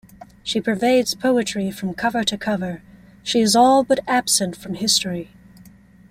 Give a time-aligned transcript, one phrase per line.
[0.41, 2.81] She pervades poetry from cover to cover;
[3.21, 5.29] she is all but absent from history.